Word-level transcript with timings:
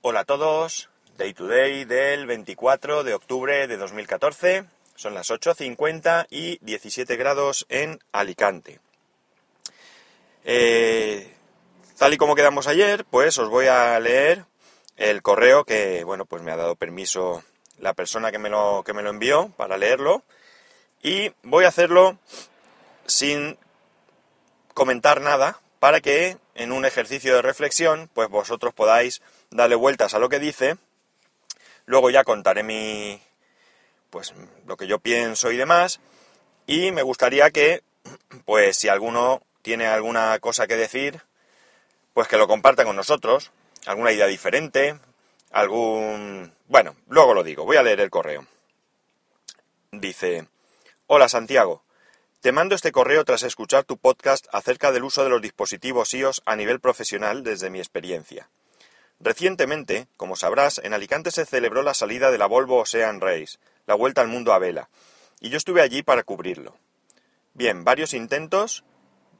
Hola 0.00 0.20
a 0.20 0.24
todos, 0.24 0.88
Day 1.16 1.34
to 1.34 1.48
Day 1.48 1.84
del 1.84 2.26
24 2.26 3.02
de 3.02 3.14
octubre 3.14 3.66
de 3.66 3.76
2014, 3.76 4.64
son 4.94 5.12
las 5.12 5.28
8.50 5.28 6.28
y 6.30 6.64
17 6.64 7.16
grados 7.16 7.66
en 7.68 7.98
Alicante. 8.12 8.78
Eh, 10.44 11.34
tal 11.98 12.14
y 12.14 12.16
como 12.16 12.36
quedamos 12.36 12.68
ayer, 12.68 13.06
pues 13.06 13.38
os 13.38 13.48
voy 13.48 13.66
a 13.66 13.98
leer 13.98 14.44
el 14.96 15.20
correo 15.20 15.64
que, 15.64 16.04
bueno, 16.04 16.26
pues 16.26 16.44
me 16.44 16.52
ha 16.52 16.56
dado 16.56 16.76
permiso 16.76 17.42
la 17.80 17.92
persona 17.92 18.30
que 18.30 18.38
me 18.38 18.50
lo, 18.50 18.84
que 18.86 18.92
me 18.92 19.02
lo 19.02 19.10
envió 19.10 19.48
para 19.56 19.78
leerlo. 19.78 20.22
Y 21.02 21.32
voy 21.42 21.64
a 21.64 21.68
hacerlo 21.68 22.18
sin 23.06 23.58
comentar 24.74 25.20
nada 25.20 25.58
para 25.80 26.00
que 26.00 26.38
en 26.54 26.70
un 26.70 26.84
ejercicio 26.84 27.34
de 27.34 27.42
reflexión 27.42 28.08
pues 28.14 28.28
vosotros 28.28 28.72
podáis 28.74 29.22
darle 29.50 29.74
vueltas 29.74 30.14
a 30.14 30.18
lo 30.18 30.28
que 30.28 30.38
dice. 30.38 30.76
Luego 31.86 32.10
ya 32.10 32.24
contaré 32.24 32.62
mi 32.62 33.20
pues 34.10 34.34
lo 34.66 34.76
que 34.76 34.86
yo 34.86 34.98
pienso 34.98 35.50
y 35.52 35.56
demás. 35.56 36.00
Y 36.66 36.92
me 36.92 37.02
gustaría 37.02 37.50
que 37.50 37.82
pues 38.44 38.76
si 38.76 38.88
alguno 38.88 39.42
tiene 39.62 39.86
alguna 39.86 40.38
cosa 40.40 40.66
que 40.66 40.76
decir 40.76 41.22
pues 42.14 42.28
que 42.28 42.38
lo 42.38 42.48
comparta 42.48 42.84
con 42.84 42.96
nosotros. 42.96 43.52
Alguna 43.86 44.12
idea 44.12 44.26
diferente 44.26 44.98
algún 45.50 46.52
bueno 46.66 46.94
luego 47.08 47.32
lo 47.32 47.42
digo 47.42 47.64
voy 47.64 47.76
a 47.76 47.82
leer 47.82 48.00
el 48.00 48.10
correo. 48.10 48.46
Dice 49.92 50.46
hola 51.06 51.28
Santiago. 51.28 51.82
Te 52.40 52.52
mando 52.52 52.76
este 52.76 52.92
correo 52.92 53.24
tras 53.24 53.42
escuchar 53.42 53.82
tu 53.82 53.96
podcast 53.96 54.46
acerca 54.52 54.92
del 54.92 55.02
uso 55.02 55.24
de 55.24 55.30
los 55.30 55.42
dispositivos 55.42 56.14
iOS 56.14 56.40
a 56.46 56.54
nivel 56.54 56.78
profesional 56.78 57.42
desde 57.42 57.68
mi 57.68 57.80
experiencia. 57.80 58.48
Recientemente, 59.20 60.06
como 60.16 60.36
sabrás, 60.36 60.80
en 60.82 60.94
Alicante 60.94 61.30
se 61.30 61.44
celebró 61.44 61.82
la 61.82 61.94
salida 61.94 62.30
de 62.30 62.38
la 62.38 62.46
Volvo 62.46 62.78
Ocean 62.78 63.20
Race, 63.20 63.58
la 63.86 63.94
vuelta 63.94 64.20
al 64.20 64.28
mundo 64.28 64.52
a 64.52 64.58
vela, 64.58 64.88
y 65.40 65.50
yo 65.50 65.56
estuve 65.56 65.82
allí 65.82 66.02
para 66.02 66.22
cubrirlo. 66.22 66.76
Bien, 67.54 67.82
varios 67.84 68.14
intentos, 68.14 68.84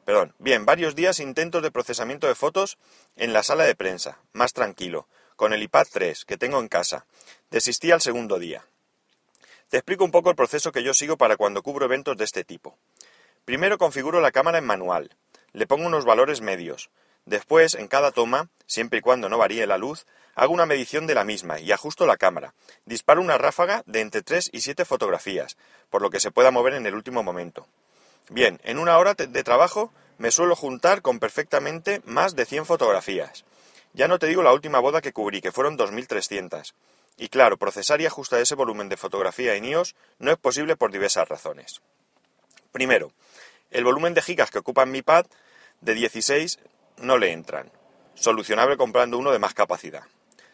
perdón, 0.05 0.35
bien, 0.39 0.67
varios 0.67 0.97
días 0.97 1.21
intentos 1.21 1.63
de 1.63 1.71
procesamiento 1.71 2.27
de 2.27 2.35
fotos 2.35 2.79
en 3.15 3.33
la 3.33 3.45
sala 3.45 3.65
de 3.65 3.77
prensa, 3.77 4.19
más 4.33 4.53
tranquilo, 4.53 5.07
con 5.37 5.53
el 5.53 5.63
iPad 5.63 5.87
3 5.93 6.25
que 6.25 6.37
tengo 6.37 6.59
en 6.59 6.67
casa. 6.67 7.07
Desistí 7.51 7.93
al 7.93 8.01
segundo 8.01 8.41
día. 8.41 8.67
Te 9.69 9.77
explico 9.77 10.05
un 10.05 10.11
poco 10.11 10.31
el 10.31 10.37
proceso 10.37 10.73
que 10.73 10.83
yo 10.83 10.95
sigo 10.95 11.17
para 11.17 11.37
cuando 11.37 11.63
cubro 11.63 11.85
eventos 11.85 12.17
de 12.17 12.25
este 12.25 12.43
tipo. 12.43 12.77
Primero 13.45 13.79
configuro 13.79 14.21
la 14.21 14.33
cámara 14.33 14.59
en 14.59 14.67
manual, 14.67 15.15
le 15.53 15.67
pongo 15.67 15.87
unos 15.87 16.05
valores 16.05 16.41
medios. 16.41 16.91
Después, 17.29 17.75
en 17.75 17.89
cada 17.89 18.11
toma, 18.11 18.49
siempre 18.67 19.01
y 19.01 19.03
cuando 19.03 19.29
no 19.29 19.37
varíe 19.37 19.67
la 19.67 19.77
luz, 19.77 20.07
hago 20.35 20.55
una 20.55 20.65
medición 20.65 21.07
de 21.07 21.15
la 21.15 21.25
misma 21.25 21.61
y 21.61 21.73
ajusto 21.73 22.07
la 22.07 22.17
cámara. 22.17 22.55
Disparo 22.87 23.21
una 23.21 23.37
ráfaga 23.37 23.83
de 23.85 24.01
entre 24.01 24.23
3 24.23 24.49
y 24.51 24.63
7 24.63 24.87
fotografías, 24.87 25.59
por 25.91 26.01
lo 26.01 26.09
que 26.09 26.21
se 26.21 26.31
pueda 26.31 26.51
mover 26.51 26.73
en 26.73 26.87
el 26.87 26.95
último 26.95 27.23
momento. 27.23 27.67
Bien, 28.31 28.59
en 28.65 28.79
una 28.79 28.97
hora 28.97 29.13
de 29.13 29.45
trabajo 29.45 29.93
me 30.17 30.31
suelo 30.31 30.57
juntar 30.57 31.03
con 31.03 31.19
perfectamente 31.19 32.01
más 32.07 32.35
de 32.35 32.47
100 32.47 32.65
fotografías. 32.65 33.45
Ya 33.93 34.09
no 34.09 34.19
te 34.19 34.27
digo 34.27 34.43
la 34.43 34.55
última 34.55 34.79
boda 34.79 35.03
que 35.03 35.13
cubrí, 35.13 35.43
que 35.43 35.53
fueron 35.53 35.77
2.300. 35.77 36.73
Y 37.19 37.29
claro, 37.29 37.59
procesar 37.59 38.01
y 38.01 38.07
ajustar 38.07 38.41
ese 38.41 38.55
volumen 38.55 38.89
de 38.89 38.97
fotografía 38.97 39.55
en 39.55 39.67
iOS 39.67 39.97
no 40.19 40.31
es 40.31 40.39
posible 40.39 40.77
por 40.77 40.93
diversas 40.93 41.29
razones. 41.29 41.83
Primero, 42.73 43.13
el 43.71 43.85
volumen 43.85 44.15
de 44.15 44.23
gigas 44.23 44.51
que 44.51 44.61
ocupa 44.61 44.87
mi 44.87 45.03
pad 45.03 45.27
de 45.83 45.93
16 45.93 46.59
no 47.01 47.19
le 47.19 47.33
entran. 47.33 47.71
Solucionable 48.15 48.77
comprando 48.77 49.19
uno 49.19 49.31
de 49.31 49.39
más 49.39 49.55
capacidad. 49.55 50.05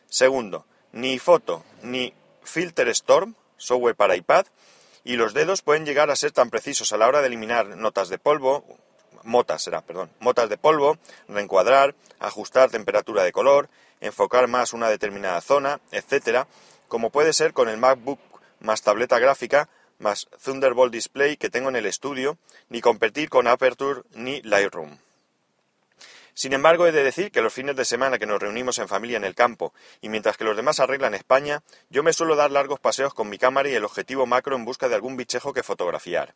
Segundo, 0.09 0.67
ni 0.93 1.19
foto 1.19 1.65
ni 1.83 2.13
Filter 2.43 2.89
Storm, 2.89 3.35
software 3.57 3.97
para 3.97 4.17
iPad, 4.17 4.47
y 5.05 5.17
los 5.17 5.35
dedos 5.35 5.63
pueden 5.63 5.85
llegar 5.85 6.11
a 6.11 6.17
ser 6.17 6.33
tan 6.33 6.51
precisos 6.51 6.93
a 6.93 6.97
la 6.97 7.09
hora 7.09 7.21
de 7.21 7.27
eliminar 7.27 7.77
notas 7.77 8.09
de 8.09 8.19
polvo, 8.19 8.65
motas 9.23 9.63
será, 9.63 9.81
perdón, 9.83 10.11
motas 10.21 10.49
de 10.49 10.59
polvo, 10.59 10.99
reencuadrar, 11.29 11.95
ajustar 12.21 12.71
temperatura 12.71 13.23
de 13.25 13.33
color, 13.33 13.69
enfocar 14.01 14.49
más 14.49 14.73
una 14.73 14.89
determinada 14.89 15.41
zona, 15.41 15.81
etcétera, 15.91 16.47
como 16.89 17.11
puede 17.11 17.33
ser 17.33 17.53
con 17.53 17.69
el 17.69 17.79
MacBook 17.79 18.21
más 18.61 18.83
tableta 18.83 19.19
gráfica 19.19 19.69
más 19.99 20.29
Thunderbolt 20.43 20.93
Display 20.93 21.37
que 21.37 21.51
tengo 21.51 21.69
en 21.69 21.77
el 21.77 21.87
estudio, 21.87 22.39
ni 22.69 22.81
competir 22.81 23.29
con 23.29 23.47
Aperture 23.47 24.03
ni 24.15 24.43
Lightroom. 24.43 24.99
Sin 26.35 26.53
embargo, 26.53 26.87
he 26.87 26.93
de 26.93 27.03
decir 27.03 27.31
que 27.31 27.41
los 27.41 27.55
fines 27.55 27.77
de 27.77 27.85
semana 27.85 28.19
que 28.19 28.27
nos 28.27 28.41
reunimos 28.41 28.79
en 28.79 28.89
familia 28.89 29.17
en 29.17 29.25
el 29.25 29.35
campo 29.35 29.73
y 30.01 30.09
mientras 30.09 30.37
que 30.37 30.45
los 30.45 30.57
demás 30.57 30.81
arreglan 30.81 31.15
España, 31.15 31.63
yo 31.91 32.03
me 32.03 32.13
suelo 32.13 32.37
dar 32.37 32.51
largos 32.51 32.81
paseos 32.81 33.15
con 33.15 33.29
mi 33.29 33.39
cámara 33.39 33.69
y 33.69 33.75
el 33.75 33.85
objetivo 33.85 34.27
macro 34.27 34.57
en 34.57 34.65
busca 34.65 34.89
de 34.89 34.97
algún 34.97 35.17
bichejo 35.17 35.53
que 35.53 35.63
fotografiar. 35.63 36.35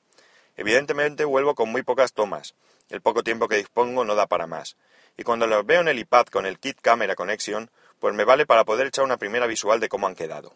Evidentemente 0.56 1.25
vuelvo 1.25 1.54
con 1.54 1.69
muy 1.69 1.82
pocas 1.82 2.12
tomas. 2.12 2.54
El 2.88 3.03
poco 3.03 3.22
tiempo 3.22 3.48
que 3.48 3.56
dispongo 3.56 4.04
no 4.04 4.14
da 4.14 4.26
para 4.26 4.47
más 4.47 4.76
y 5.19 5.25
cuando 5.25 5.47
los 5.47 5.66
veo 5.66 5.81
en 5.82 5.88
el 5.88 5.98
iPad 5.98 6.26
con 6.26 6.47
el 6.47 6.59
Kit 6.59 6.80
Camera 6.80 7.16
Connection, 7.16 7.70
pues 7.98 8.15
me 8.15 8.25
vale 8.25 8.47
para 8.47 8.65
poder 8.65 8.86
echar 8.86 9.04
una 9.04 9.19
primera 9.19 9.47
visual 9.47 9.80
de 9.80 9.88
cómo 9.88 10.06
han 10.06 10.15
quedado. 10.15 10.54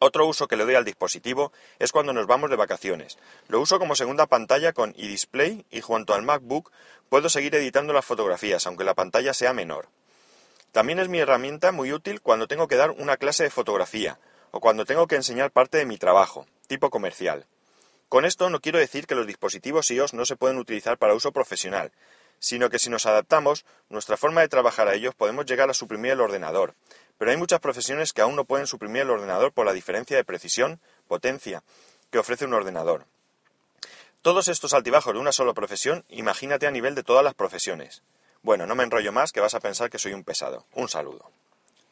Otro 0.00 0.26
uso 0.26 0.46
que 0.46 0.56
le 0.56 0.64
doy 0.64 0.76
al 0.76 0.84
dispositivo 0.84 1.52
es 1.80 1.90
cuando 1.90 2.12
nos 2.12 2.26
vamos 2.26 2.50
de 2.50 2.56
vacaciones. 2.56 3.18
Lo 3.48 3.60
uso 3.60 3.80
como 3.80 3.96
segunda 3.96 4.26
pantalla 4.26 4.72
con 4.72 4.94
eDisplay 4.96 5.64
y 5.70 5.80
junto 5.80 6.14
al 6.14 6.22
MacBook 6.22 6.70
puedo 7.08 7.28
seguir 7.28 7.54
editando 7.56 7.92
las 7.92 8.04
fotografías, 8.04 8.66
aunque 8.66 8.84
la 8.84 8.94
pantalla 8.94 9.34
sea 9.34 9.52
menor. 9.52 9.88
También 10.70 11.00
es 11.00 11.08
mi 11.08 11.18
herramienta 11.18 11.72
muy 11.72 11.92
útil 11.92 12.20
cuando 12.20 12.46
tengo 12.46 12.68
que 12.68 12.76
dar 12.76 12.92
una 12.92 13.16
clase 13.16 13.42
de 13.42 13.50
fotografía 13.50 14.20
o 14.52 14.60
cuando 14.60 14.84
tengo 14.84 15.08
que 15.08 15.16
enseñar 15.16 15.50
parte 15.50 15.78
de 15.78 15.86
mi 15.86 15.98
trabajo, 15.98 16.46
tipo 16.68 16.90
comercial. 16.90 17.46
Con 18.08 18.24
esto 18.24 18.48
no 18.50 18.60
quiero 18.60 18.78
decir 18.78 19.06
que 19.06 19.14
los 19.14 19.26
dispositivos 19.26 19.90
iOS 19.90 20.14
no 20.14 20.24
se 20.24 20.36
pueden 20.36 20.58
utilizar 20.58 20.96
para 20.96 21.14
uso 21.14 21.32
profesional, 21.32 21.90
sino 22.38 22.70
que 22.70 22.78
si 22.78 22.88
nos 22.88 23.06
adaptamos, 23.06 23.64
nuestra 23.88 24.16
forma 24.16 24.40
de 24.42 24.48
trabajar 24.48 24.88
a 24.88 24.94
ellos 24.94 25.14
podemos 25.14 25.46
llegar 25.46 25.68
a 25.70 25.74
suprimir 25.74 26.12
el 26.12 26.20
ordenador. 26.20 26.74
Pero 27.18 27.30
hay 27.30 27.36
muchas 27.36 27.60
profesiones 27.60 28.12
que 28.12 28.22
aún 28.22 28.36
no 28.36 28.44
pueden 28.44 28.66
suprimir 28.66 29.02
el 29.02 29.10
ordenador 29.10 29.52
por 29.52 29.66
la 29.66 29.72
diferencia 29.72 30.16
de 30.16 30.24
precisión, 30.24 30.80
potencia, 31.06 31.62
que 32.10 32.18
ofrece 32.18 32.44
un 32.44 32.54
ordenador. 32.54 33.06
Todos 34.22 34.48
estos 34.48 34.72
altibajos 34.72 35.12
de 35.12 35.20
una 35.20 35.32
sola 35.32 35.52
profesión, 35.52 36.04
imagínate 36.08 36.66
a 36.66 36.70
nivel 36.70 36.94
de 36.94 37.02
todas 37.02 37.24
las 37.24 37.34
profesiones. 37.34 38.02
Bueno, 38.42 38.66
no 38.66 38.74
me 38.74 38.84
enrollo 38.84 39.12
más, 39.12 39.32
que 39.32 39.40
vas 39.40 39.54
a 39.54 39.60
pensar 39.60 39.90
que 39.90 39.98
soy 39.98 40.12
un 40.12 40.24
pesado. 40.24 40.64
Un 40.72 40.88
saludo. 40.88 41.30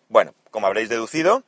Bueno, 0.08 0.34
como 0.50 0.66
habréis 0.66 0.88
deducido, 0.88 1.42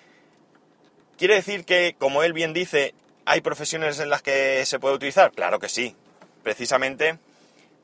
¿Quiere 1.17 1.35
decir 1.35 1.65
que, 1.65 1.95
como 1.97 2.23
él 2.23 2.33
bien 2.33 2.53
dice, 2.53 2.93
hay 3.25 3.41
profesiones 3.41 3.99
en 3.99 4.09
las 4.09 4.21
que 4.21 4.65
se 4.65 4.79
puede 4.79 4.95
utilizar? 4.95 5.31
Claro 5.31 5.59
que 5.59 5.69
sí. 5.69 5.95
Precisamente 6.43 7.19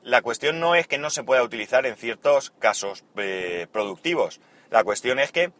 la 0.02 0.22
cuestión 0.22 0.60
no 0.60 0.74
es 0.74 0.86
que 0.86 0.98
no 0.98 1.10
se 1.10 1.24
pueda 1.24 1.42
utilizar 1.42 1.86
en 1.86 1.96
ciertos 1.96 2.50
casos 2.58 3.04
eh, 3.16 3.66
productivos. 3.72 4.40
La 4.70 4.84
cuestión 4.84 5.18
es 5.18 5.32
que 5.32 5.52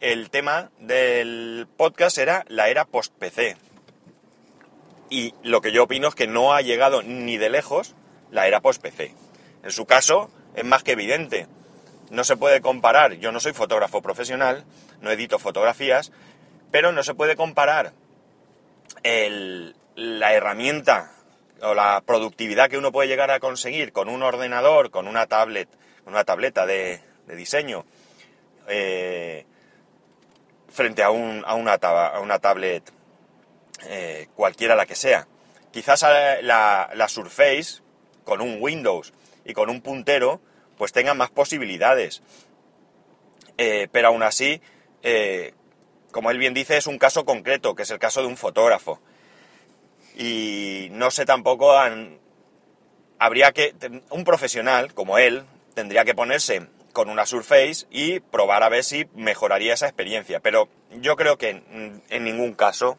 el 0.00 0.30
tema 0.30 0.70
del 0.78 1.66
podcast 1.76 2.18
era 2.18 2.44
la 2.48 2.68
era 2.68 2.84
post-PC. 2.84 3.56
Y 5.10 5.34
lo 5.42 5.60
que 5.60 5.72
yo 5.72 5.84
opino 5.84 6.08
es 6.08 6.14
que 6.14 6.26
no 6.26 6.54
ha 6.54 6.62
llegado 6.62 7.02
ni 7.02 7.36
de 7.36 7.50
lejos 7.50 7.94
la 8.30 8.46
era 8.46 8.60
post-PC. 8.60 9.14
En 9.62 9.70
su 9.70 9.86
caso, 9.86 10.30
es 10.54 10.64
más 10.64 10.82
que 10.82 10.92
evidente. 10.92 11.46
No 12.10 12.24
se 12.24 12.36
puede 12.36 12.60
comparar, 12.60 13.14
yo 13.14 13.30
no 13.32 13.40
soy 13.40 13.52
fotógrafo 13.52 14.02
profesional, 14.02 14.64
no 15.00 15.10
edito 15.10 15.38
fotografías, 15.38 16.12
pero 16.70 16.92
no 16.92 17.02
se 17.02 17.14
puede 17.14 17.36
comparar 17.36 17.92
la 19.02 20.32
herramienta 20.32 21.12
o 21.62 21.74
la 21.74 22.02
productividad 22.04 22.68
que 22.68 22.78
uno 22.78 22.92
puede 22.92 23.08
llegar 23.08 23.30
a 23.30 23.40
conseguir 23.40 23.92
con 23.92 24.08
un 24.08 24.22
ordenador, 24.22 24.90
con 24.90 25.06
una 25.06 25.26
tablet, 25.26 25.68
una 26.06 26.24
tableta 26.24 26.66
de, 26.66 27.00
diseño, 27.28 27.84
eh, 28.68 29.46
frente 30.68 31.02
a, 31.02 31.10
un, 31.10 31.44
a, 31.46 31.54
una, 31.54 31.74
a 31.74 32.20
una 32.20 32.38
tablet 32.38 32.92
eh, 33.86 34.28
cualquiera 34.34 34.74
la 34.74 34.86
que 34.86 34.96
sea. 34.96 35.26
Quizás 35.70 36.02
la, 36.42 36.90
la, 36.94 37.08
Surface, 37.08 37.80
con 38.24 38.40
un 38.40 38.58
Windows 38.60 39.12
y 39.44 39.54
con 39.54 39.70
un 39.70 39.80
puntero, 39.80 40.40
pues 40.76 40.92
tenga 40.92 41.14
más 41.14 41.30
posibilidades. 41.30 42.22
Eh, 43.56 43.88
pero 43.92 44.08
aún 44.08 44.22
así, 44.22 44.60
como 46.12 46.30
él 46.30 46.38
bien 46.38 46.54
dice, 46.54 46.76
es 46.76 46.86
un 46.86 46.98
caso 46.98 47.24
concreto, 47.24 47.74
que 47.74 47.82
es 47.82 47.90
el 47.90 47.98
caso 47.98 48.20
de 48.20 48.28
un 48.28 48.36
fotógrafo. 48.36 49.00
Y 50.16 50.88
no 50.92 51.10
sé 51.10 51.24
tampoco, 51.24 51.72
habría 53.18 53.52
que, 53.52 53.74
un 54.10 54.24
profesional 54.24 54.94
como 54.94 55.18
él, 55.18 55.44
tendría 55.74 56.04
que 56.04 56.14
ponerse 56.14 56.68
con 56.92 57.08
una 57.08 57.24
Surface 57.24 57.86
y 57.90 58.20
probar 58.20 58.62
a 58.62 58.68
ver 58.68 58.84
si 58.84 59.08
mejoraría 59.14 59.74
esa 59.74 59.86
experiencia. 59.86 60.40
Pero 60.40 60.68
yo 61.00 61.16
creo 61.16 61.38
que 61.38 61.62
en 62.08 62.24
ningún 62.24 62.54
caso 62.54 62.98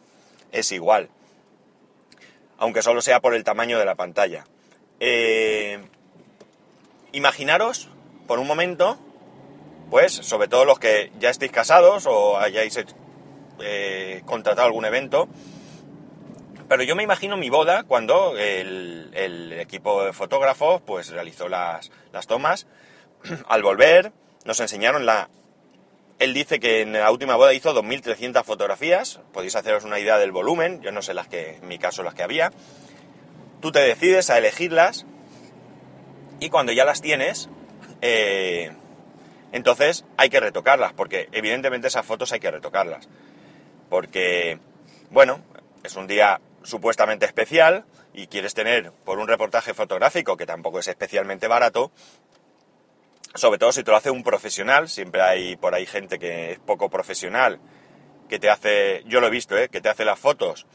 es 0.52 0.72
igual, 0.72 1.10
aunque 2.58 2.82
solo 2.82 3.02
sea 3.02 3.20
por 3.20 3.36
el 3.36 3.44
tamaño 3.44 3.78
de 3.78 3.86
la 3.86 3.96
pantalla. 3.96 4.46
Eh, 5.00 5.80
imaginaros, 7.12 7.90
por 8.28 8.40
un 8.40 8.48
momento, 8.48 8.98
pues, 9.90 10.14
sobre 10.14 10.48
todo 10.48 10.66
los 10.66 10.80
que 10.80 11.12
ya 11.20 11.30
estéis 11.30 11.52
casados 11.52 12.06
o 12.08 12.38
hayáis 12.38 12.78
eh, 13.60 14.22
contratado 14.26 14.68
algún 14.68 14.86
evento, 14.86 15.28
pero 16.68 16.84
yo 16.84 16.96
me 16.96 17.04
imagino 17.04 17.38
mi 17.38 17.50
boda 17.50 17.84
cuando 17.84 18.38
el, 18.38 19.54
equipo 19.60 20.04
de 20.04 20.14
fotógrafos 20.14 20.82
pues 20.82 21.10
realizó 21.10 21.48
las, 21.48 21.92
las 22.12 22.28
tomas. 22.28 22.68
Al 23.48 23.64
volver 23.64 24.12
nos 24.46 24.60
enseñaron 24.60 25.06
la 25.06 25.30
él 26.20 26.34
dice 26.34 26.60
que 26.60 26.82
en 26.82 26.94
la 26.94 27.12
última 27.12 27.36
boda 27.36 27.54
hizo 27.54 27.74
2.300 27.74 28.44
fotografías. 28.44 29.20
Podéis 29.34 29.56
haceros 29.56 29.84
una 29.84 30.00
idea 30.00 30.18
del 30.18 30.32
volumen. 30.32 30.82
Yo 30.82 30.92
no 30.92 31.02
sé 31.02 31.14
las 31.14 31.28
que, 31.28 31.56
en 31.56 31.68
mi 31.68 31.78
caso, 31.80 32.04
las 32.04 32.14
que 32.14 32.24
había. 32.24 32.52
Tú 33.62 33.72
te 33.72 33.80
decides 33.80 34.30
a 34.30 34.38
elegirlas 34.38 35.06
y 36.40 36.50
cuando 36.50 36.72
ya 36.72 36.86
las 36.86 37.02
tienes, 37.02 37.50
eh, 38.02 38.72
entonces 39.52 40.06
hay 40.18 40.30
que 40.30 40.40
retocarlas, 40.40 40.94
porque 40.94 41.30
evidentemente 41.32 41.88
esas 41.88 42.06
fotos 42.06 42.32
hay 42.32 42.40
que 42.40 42.52
retocarlas. 42.52 43.08
Porque, 43.94 44.58
bueno, 45.12 45.40
es 45.84 45.96
un 45.98 46.08
día 46.08 46.42
supuestamente 46.64 47.28
especial 47.28 47.86
y 48.12 48.26
quieres 48.26 48.56
tener 48.56 48.92
por 49.06 49.20
un 49.20 49.28
reportaje 49.28 49.76
fotográfico 49.76 50.36
que 50.36 50.48
tampoco 50.48 50.80
es 50.80 50.88
especialmente 50.88 51.48
barato, 51.48 51.92
sobre 53.36 53.60
todo 53.60 53.72
si 53.72 53.84
te 53.84 53.92
lo 53.92 53.98
hace 53.98 54.10
un 54.10 54.24
profesional, 54.24 54.90
siempre 54.90 55.22
hay 55.22 55.58
por 55.58 55.76
ahí 55.76 55.86
gente 55.86 56.18
que 56.18 56.54
es 56.54 56.60
poco 56.60 56.90
profesional, 56.90 57.60
que 58.30 58.40
te 58.40 58.50
hace, 58.50 59.04
yo 59.06 59.22
lo 59.22 59.28
he 59.28 59.30
visto, 59.30 59.56
¿eh? 59.56 59.70
que 59.70 59.80
te 59.80 59.90
hace 59.90 60.06
las 60.06 60.18
fotos, 60.18 60.66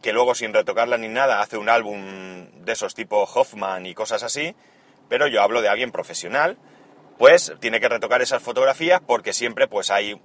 que 0.00 0.12
luego 0.12 0.36
sin 0.36 0.54
retocarlas 0.54 1.00
ni 1.00 1.08
nada 1.08 1.40
hace 1.40 1.58
un 1.58 1.68
álbum 1.68 2.46
de 2.64 2.72
esos 2.72 2.94
tipo 2.94 3.24
Hoffman 3.24 3.84
y 3.84 3.94
cosas 3.94 4.22
así, 4.22 4.54
pero 5.08 5.26
yo 5.26 5.42
hablo 5.42 5.60
de 5.60 5.70
alguien 5.70 5.90
profesional, 5.90 6.56
pues 7.18 7.52
tiene 7.58 7.80
que 7.80 7.88
retocar 7.88 8.22
esas 8.22 8.44
fotografías 8.44 9.00
porque 9.04 9.32
siempre 9.32 9.66
pues 9.66 9.90
hay 9.90 10.20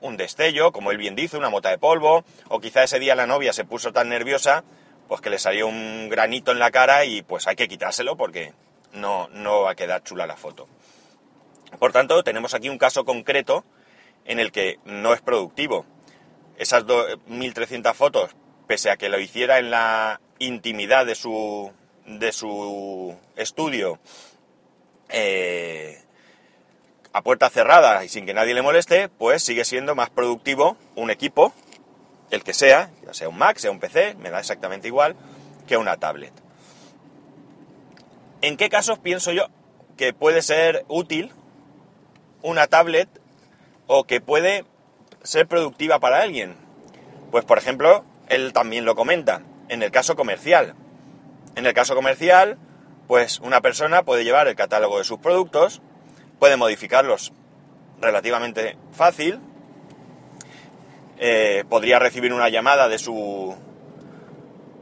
un 0.00 0.16
destello, 0.16 0.72
como 0.72 0.90
él 0.90 0.98
bien 0.98 1.14
dice, 1.14 1.36
una 1.36 1.50
mota 1.50 1.70
de 1.70 1.78
polvo, 1.78 2.24
o 2.48 2.60
quizá 2.60 2.84
ese 2.84 2.98
día 2.98 3.14
la 3.14 3.26
novia 3.26 3.52
se 3.52 3.64
puso 3.64 3.92
tan 3.92 4.08
nerviosa, 4.08 4.64
pues 5.08 5.20
que 5.20 5.30
le 5.30 5.38
salió 5.38 5.66
un 5.66 6.08
granito 6.08 6.52
en 6.52 6.58
la 6.58 6.70
cara 6.70 7.04
y 7.04 7.22
pues 7.22 7.46
hay 7.46 7.56
que 7.56 7.68
quitárselo 7.68 8.16
porque 8.16 8.52
no, 8.92 9.28
no 9.28 9.62
va 9.62 9.72
a 9.72 9.74
quedar 9.74 10.02
chula 10.02 10.26
la 10.26 10.36
foto. 10.36 10.68
Por 11.78 11.92
tanto, 11.92 12.22
tenemos 12.22 12.54
aquí 12.54 12.68
un 12.68 12.78
caso 12.78 13.04
concreto 13.04 13.64
en 14.24 14.40
el 14.40 14.52
que 14.52 14.78
no 14.84 15.12
es 15.14 15.20
productivo. 15.20 15.86
Esas 16.56 16.84
1.300 16.84 17.94
fotos, 17.94 18.36
pese 18.66 18.90
a 18.90 18.96
que 18.96 19.08
lo 19.08 19.18
hiciera 19.18 19.58
en 19.58 19.70
la 19.70 20.20
intimidad 20.38 21.06
de 21.06 21.14
su, 21.14 21.72
de 22.06 22.32
su 22.32 23.16
estudio, 23.36 23.98
eh, 25.08 26.02
a 27.18 27.22
puerta 27.22 27.50
cerrada 27.50 28.04
y 28.04 28.08
sin 28.08 28.26
que 28.26 28.34
nadie 28.34 28.54
le 28.54 28.62
moleste, 28.62 29.08
pues 29.08 29.42
sigue 29.42 29.64
siendo 29.64 29.94
más 29.94 30.10
productivo 30.10 30.76
un 30.94 31.10
equipo, 31.10 31.52
el 32.30 32.44
que 32.44 32.54
sea, 32.54 32.90
ya 33.04 33.14
sea 33.14 33.28
un 33.28 33.38
Mac, 33.38 33.58
sea 33.58 33.70
un 33.70 33.80
PC, 33.80 34.14
me 34.14 34.30
da 34.30 34.38
exactamente 34.38 34.88
igual, 34.88 35.16
que 35.66 35.76
una 35.76 35.96
tablet. 35.96 36.32
¿En 38.40 38.56
qué 38.56 38.68
casos 38.68 38.98
pienso 38.98 39.32
yo 39.32 39.48
que 39.96 40.12
puede 40.12 40.42
ser 40.42 40.84
útil 40.88 41.32
una 42.42 42.68
tablet 42.68 43.08
o 43.86 44.04
que 44.04 44.20
puede 44.20 44.64
ser 45.22 45.46
productiva 45.46 45.98
para 45.98 46.22
alguien. 46.22 46.56
Pues 47.30 47.44
por 47.44 47.58
ejemplo, 47.58 48.04
él 48.28 48.52
también 48.52 48.84
lo 48.84 48.94
comenta, 48.94 49.42
en 49.68 49.82
el 49.82 49.90
caso 49.90 50.16
comercial. 50.16 50.74
En 51.56 51.66
el 51.66 51.74
caso 51.74 51.94
comercial, 51.94 52.58
pues 53.08 53.40
una 53.40 53.60
persona 53.60 54.04
puede 54.04 54.24
llevar 54.24 54.48
el 54.48 54.54
catálogo 54.54 54.98
de 54.98 55.04
sus 55.04 55.18
productos, 55.18 55.82
puede 56.38 56.56
modificarlos 56.56 57.32
relativamente 58.00 58.76
fácil, 58.92 59.40
eh, 61.18 61.64
podría 61.68 61.98
recibir 61.98 62.32
una 62.32 62.48
llamada 62.48 62.88
de 62.88 62.98
su 62.98 63.56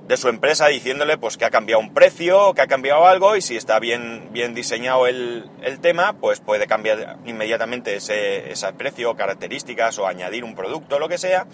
de 0.06 0.16
su 0.16 0.28
empresa 0.28 0.68
diciéndole 0.68 1.18
pues 1.18 1.36
que 1.36 1.44
ha 1.44 1.50
cambiado 1.50 1.80
un 1.80 1.92
precio, 1.92 2.54
que 2.54 2.62
ha 2.62 2.66
cambiado 2.66 3.06
algo 3.06 3.36
y 3.36 3.42
si 3.42 3.56
está 3.56 3.80
bien, 3.80 4.28
bien 4.30 4.54
diseñado 4.54 5.06
el, 5.06 5.50
tema, 5.80 6.14
pues 6.14 6.40
puede 6.40 6.66
cambiar 6.66 7.18
inmediatamente 7.26 7.96
ese, 7.96 8.52
ese 8.52 8.72
precio 8.74 9.16
características 9.16 9.98
o 9.98 10.06
añadir 10.06 10.44
un 10.44 10.54
producto, 10.54 10.98
lo 10.98 11.08
que 11.08 11.18
sea, 11.18 11.46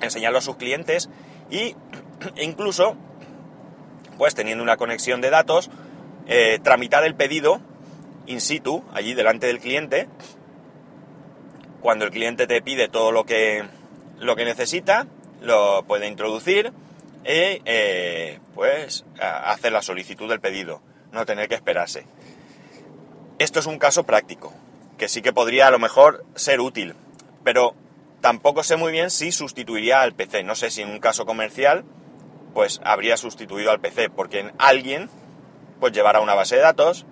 enseñarlo 0.00 0.38
a 0.38 0.42
sus 0.42 0.56
clientes 0.56 1.08
y 1.50 1.76
incluso, 2.42 2.96
pues 4.18 4.34
teniendo 4.34 4.64
una 4.64 4.76
conexión 4.76 5.20
de 5.20 5.30
datos, 5.30 5.70
eh, 6.26 6.58
tramitar 6.62 7.04
el 7.04 7.14
pedido 7.14 7.60
in 8.26 8.40
situ, 8.40 8.84
allí 8.92 9.14
delante 9.14 9.46
del 9.46 9.60
cliente, 9.60 10.08
cuando 11.80 12.04
el 12.04 12.10
cliente 12.10 12.46
te 12.46 12.62
pide 12.62 12.88
todo 12.88 13.12
lo 13.12 13.24
que, 13.24 13.64
lo 14.18 14.36
que 14.36 14.44
necesita, 14.44 15.06
lo 15.40 15.84
puede 15.84 16.08
introducir, 16.08 16.72
y 17.24 17.60
eh, 17.64 18.38
pues 18.54 19.04
hacer 19.20 19.72
la 19.72 19.82
solicitud 19.82 20.28
del 20.28 20.40
pedido, 20.40 20.80
no 21.12 21.26
tener 21.26 21.48
que 21.48 21.54
esperarse. 21.54 22.06
Esto 23.38 23.60
es 23.60 23.66
un 23.66 23.78
caso 23.78 24.04
práctico, 24.04 24.52
que 24.96 25.08
sí 25.08 25.22
que 25.22 25.32
podría 25.32 25.66
a 25.66 25.70
lo 25.70 25.78
mejor 25.78 26.24
ser 26.34 26.60
útil, 26.60 26.94
pero 27.44 27.74
tampoco 28.20 28.62
sé 28.62 28.76
muy 28.76 28.92
bien 28.92 29.10
si 29.10 29.30
sustituiría 29.30 30.02
al 30.02 30.14
PC. 30.14 30.42
No 30.42 30.54
sé 30.54 30.70
si 30.70 30.82
en 30.82 30.90
un 30.90 31.00
caso 31.00 31.26
comercial, 31.26 31.84
pues 32.54 32.80
habría 32.82 33.16
sustituido 33.16 33.70
al 33.70 33.80
PC, 33.80 34.08
porque 34.08 34.40
en 34.40 34.52
alguien, 34.58 35.10
pues 35.78 35.92
llevará 35.92 36.20
una 36.20 36.34
base 36.34 36.56
de 36.56 36.62
datos, 36.62 37.06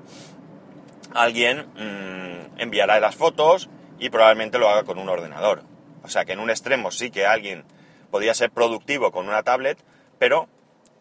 alguien 1.14 1.66
mm, 1.74 2.60
enviará 2.60 3.00
las 3.00 3.16
fotos 3.16 3.70
y 3.98 4.10
probablemente 4.10 4.58
lo 4.58 4.68
haga 4.68 4.84
con 4.84 4.98
un 4.98 5.08
ordenador. 5.08 5.62
O 6.02 6.08
sea 6.08 6.24
que 6.24 6.32
en 6.32 6.40
un 6.40 6.50
extremo 6.50 6.90
sí 6.90 7.10
que 7.10 7.24
alguien 7.24 7.64
podría 8.10 8.34
ser 8.34 8.50
productivo 8.50 9.10
con 9.10 9.28
una 9.28 9.42
tablet, 9.42 9.78
pero 10.18 10.48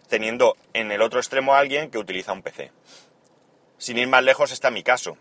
teniendo 0.08 0.55
en 0.74 0.91
el 0.91 1.01
otro 1.01 1.20
extremo 1.20 1.53
a 1.53 1.60
alguien 1.60 1.89
que 1.89 1.98
utiliza 1.98 2.34
un 2.34 2.41
PC. 2.41 2.72
Sin 3.77 3.98
ir 3.98 4.08
más 4.08 4.24
lejos 4.24 4.51
está 4.51 4.72
mi 4.72 4.84
caso. 4.84 5.17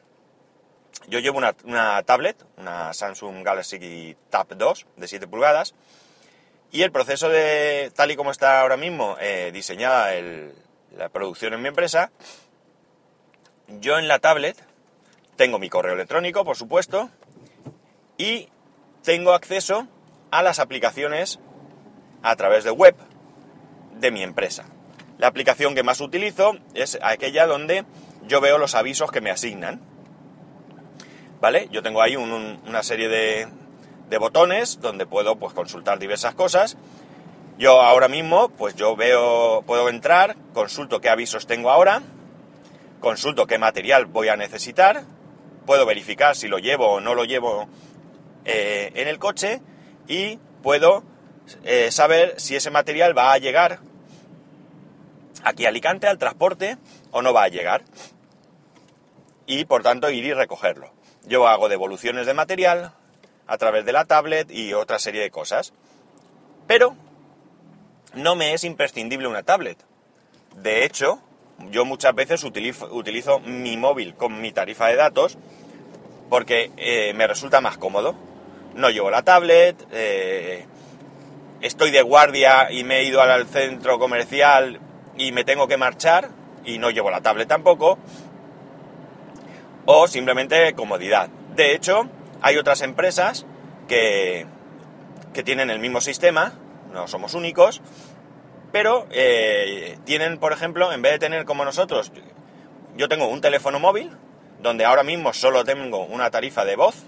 Yo 1.08 1.18
llevo 1.18 1.38
una, 1.38 2.02
tablet, 2.02 2.36
una 2.58 2.92
Samsung 2.92 3.42
Galaxy 3.42 4.16
Tab 4.30 4.48
2 4.54 4.86
de 4.96 5.08
7 5.08 5.26
pulgadas, 5.26 5.74
y 6.70 6.82
el 6.82 6.92
proceso 6.92 7.28
de, 7.28 7.90
tal 7.94 8.10
y 8.10 8.16
como 8.16 8.30
está 8.30 8.60
ahora 8.60 8.76
mismo 8.76 9.16
eh, 9.20 9.50
diseñada 9.52 10.12
la 10.96 11.08
producción 11.08 11.54
en 11.54 11.62
mi 11.62 11.68
empresa, 11.68 12.12
yo 13.68 13.98
en 13.98 14.08
la 14.08 14.18
tablet 14.18 14.56
tengo 15.36 15.58
mi 15.58 15.68
correo 15.68 15.94
electrónico, 15.94 16.44
por 16.44 16.56
supuesto, 16.56 17.10
y 18.16 18.48
tengo 19.02 19.32
acceso 19.32 19.88
a 20.30 20.42
las 20.42 20.58
aplicaciones 20.58 21.40
a 22.22 22.36
través 22.36 22.64
de 22.64 22.70
web 22.70 22.94
de 23.98 24.10
mi 24.10 24.22
empresa. 24.22 24.64
La 25.18 25.28
aplicación 25.28 25.74
que 25.74 25.82
más 25.82 26.00
utilizo 26.00 26.56
es 26.74 26.98
aquella 27.02 27.46
donde 27.46 27.84
yo 28.26 28.40
veo 28.40 28.58
los 28.58 28.74
avisos 28.74 29.10
que 29.10 29.20
me 29.20 29.30
asignan. 29.30 29.80
¿Vale? 31.40 31.68
Yo 31.70 31.82
tengo 31.82 32.02
ahí 32.02 32.16
una 32.16 32.82
serie 32.82 33.08
de, 33.08 33.48
botones 34.18 34.80
donde 34.80 35.06
puedo 35.06 35.36
pues, 35.36 35.54
consultar 35.54 35.98
diversas 35.98 36.34
cosas 36.34 36.76
Yo 37.56 37.80
ahora 37.80 38.08
mismo, 38.08 38.50
pues 38.50 38.74
yo 38.74 38.94
veo, 38.94 39.62
puedo 39.66 39.88
entrar, 39.88 40.36
consulto 40.52 41.00
qué 41.00 41.08
avisos 41.08 41.46
tengo 41.46 41.70
ahora, 41.70 42.02
consulto 43.00 43.46
qué 43.46 43.58
material 43.58 44.06
voy 44.06 44.28
a 44.28 44.36
necesitar, 44.36 45.04
puedo 45.66 45.86
verificar 45.86 46.36
si 46.36 46.48
lo 46.48 46.58
llevo 46.58 46.88
o 46.88 47.00
no 47.00 47.14
lo 47.14 47.24
llevo 47.24 47.68
eh, 48.44 48.90
en 48.94 49.08
el 49.08 49.18
coche 49.18 49.60
y 50.08 50.38
puedo 50.62 51.04
eh, 51.64 51.90
saber 51.90 52.40
si 52.40 52.56
ese 52.56 52.70
material 52.70 53.16
va 53.16 53.32
a 53.32 53.38
llegar 53.38 53.80
aquí 55.44 55.66
a 55.66 55.68
Alicante 55.68 56.06
al 56.06 56.18
transporte 56.18 56.76
o 57.10 57.22
no 57.22 57.32
va 57.32 57.44
a 57.44 57.48
llegar 57.48 57.82
y 59.46 59.64
por 59.64 59.82
tanto 59.82 60.10
ir 60.10 60.24
y 60.24 60.32
recogerlo. 60.32 60.92
Yo 61.24 61.46
hago 61.46 61.68
devoluciones 61.68 62.26
de 62.26 62.34
material 62.34 62.92
a 63.46 63.58
través 63.58 63.84
de 63.84 63.92
la 63.92 64.04
tablet 64.04 64.50
y 64.50 64.72
otra 64.74 64.98
serie 64.98 65.20
de 65.20 65.30
cosas. 65.30 65.72
Pero 66.66 66.96
no 68.14 68.34
me 68.36 68.54
es 68.54 68.64
imprescindible 68.64 69.28
una 69.28 69.42
tablet. 69.42 69.78
De 70.56 70.84
hecho, 70.84 71.20
yo 71.70 71.84
muchas 71.84 72.14
veces 72.14 72.44
utilizo, 72.44 73.40
mi 73.40 73.76
móvil 73.76 74.14
con 74.14 74.40
mi 74.40 74.52
tarifa 74.52 74.88
de 74.88 74.96
datos 74.96 75.38
porque 76.28 76.70
eh, 76.76 77.12
me 77.14 77.26
resulta 77.26 77.60
más 77.60 77.78
cómodo. 77.78 78.14
No 78.74 78.90
llevo 78.90 79.10
la 79.10 79.22
tablet, 79.22 79.76
eh, 79.92 80.64
estoy 81.60 81.90
de 81.90 82.02
guardia 82.02 82.72
y 82.72 82.84
me 82.84 82.98
he 82.98 83.04
ido 83.04 83.20
al 83.20 83.46
centro 83.46 83.98
comercial 83.98 84.80
y 85.16 85.32
me 85.32 85.44
tengo 85.44 85.68
que 85.68 85.76
marchar 85.76 86.30
y 86.64 86.78
no 86.78 86.90
llevo 86.90 87.10
la 87.10 87.20
tablet 87.20 87.48
tampoco. 87.48 87.98
O 89.84 90.06
simplemente 90.06 90.72
comodidad. 90.74 91.28
De 91.54 91.74
hecho, 91.74 92.08
hay 92.40 92.56
otras 92.56 92.80
empresas 92.82 93.44
que, 93.88 94.46
que 95.34 95.42
tienen 95.42 95.70
el 95.70 95.80
mismo 95.80 96.00
sistema, 96.00 96.54
no 96.92 97.08
somos 97.08 97.34
únicos, 97.34 97.82
pero 98.72 99.06
eh, 99.10 99.98
tienen, 100.04 100.38
por 100.38 100.52
ejemplo, 100.52 100.92
en 100.92 101.02
vez 101.02 101.12
de 101.12 101.18
tener 101.20 101.44
como 101.44 101.64
nosotros, 101.64 102.10
yo 102.96 103.08
tengo 103.08 103.28
un 103.28 103.40
teléfono 103.40 103.78
móvil, 103.78 104.10
donde 104.60 104.84
ahora 104.84 105.02
mismo 105.02 105.32
solo 105.32 105.64
tengo 105.64 106.04
una 106.04 106.30
tarifa 106.30 106.64
de 106.64 106.76
voz, 106.76 107.04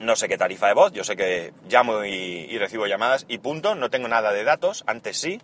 no 0.00 0.16
sé 0.16 0.28
qué 0.28 0.38
tarifa 0.38 0.68
de 0.68 0.74
voz, 0.74 0.92
yo 0.92 1.04
sé 1.04 1.16
que 1.16 1.52
llamo 1.68 2.04
y, 2.04 2.56
recibo 2.58 2.86
llamadas 2.86 3.26
y 3.28 3.38
punto, 3.38 3.74
no 3.74 3.90
tengo 3.90 4.08
nada 4.08 4.32
de 4.32 4.44
datos, 4.44 4.84
antes 4.86 5.18
sí, 5.18 5.40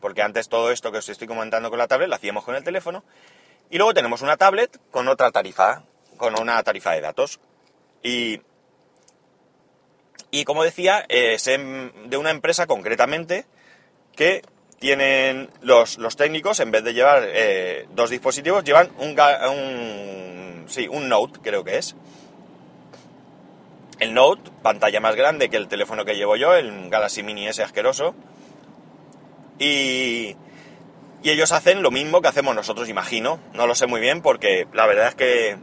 porque 0.00 0.22
antes 0.22 0.48
todo 0.48 0.72
esto 0.72 0.90
que 0.90 0.98
os 0.98 1.08
estoy 1.08 1.28
comentando 1.28 1.68
con 1.68 1.78
la 1.78 1.86
tablet 1.86 2.08
lo 2.08 2.14
hacíamos 2.14 2.44
con 2.44 2.56
el 2.56 2.64
teléfono, 2.64 3.04
y 3.68 3.76
luego 3.76 3.94
tenemos 3.94 4.22
una 4.22 4.36
tablet 4.36 4.80
con 4.90 5.06
otra 5.06 5.30
tarifa, 5.30 5.84
con 6.16 6.38
una 6.40 6.62
tarifa 6.62 6.90
de 6.92 7.00
datos. 7.00 7.38
Y, 8.02 8.40
y 10.30 10.44
como 10.44 10.64
decía, 10.64 11.04
es 11.08 11.44
de 11.44 12.16
una 12.16 12.30
empresa 12.30 12.66
concretamente 12.66 13.46
que 14.14 14.42
tienen 14.78 15.50
los, 15.60 15.98
los 15.98 16.16
técnicos, 16.16 16.58
en 16.60 16.70
vez 16.70 16.82
de 16.82 16.94
llevar 16.94 17.22
eh, 17.26 17.86
dos 17.94 18.10
dispositivos, 18.10 18.64
llevan 18.64 18.90
un, 18.98 19.10
un, 19.18 20.64
sí, 20.68 20.88
un 20.88 21.08
Note, 21.08 21.40
creo 21.42 21.62
que 21.64 21.78
es. 21.78 21.94
El 23.98 24.14
Note, 24.14 24.50
pantalla 24.62 25.00
más 25.00 25.16
grande 25.16 25.50
que 25.50 25.58
el 25.58 25.68
teléfono 25.68 26.06
que 26.06 26.16
llevo 26.16 26.36
yo, 26.36 26.54
el 26.54 26.88
Galaxy 26.88 27.22
Mini 27.22 27.46
S 27.46 27.62
asqueroso. 27.62 28.14
Y, 29.58 30.34
y 31.22 31.30
ellos 31.30 31.52
hacen 31.52 31.82
lo 31.82 31.90
mismo 31.90 32.22
que 32.22 32.28
hacemos 32.28 32.54
nosotros, 32.54 32.88
imagino. 32.88 33.38
No 33.52 33.66
lo 33.66 33.74
sé 33.74 33.86
muy 33.86 34.00
bien 34.00 34.22
porque 34.22 34.66
la 34.72 34.86
verdad 34.86 35.08
es 35.08 35.14
que 35.14 35.58